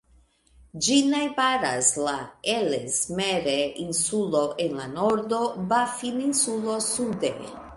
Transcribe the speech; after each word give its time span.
Ĝin 0.85 1.09
najbaras 1.15 1.89
la 2.07 2.13
Ellesmere-insulo 2.53 4.41
en 4.65 4.75
la 4.81 4.89
nordo, 4.95 5.43
Baffin-insulo 5.75 6.79
sude. 6.89 7.33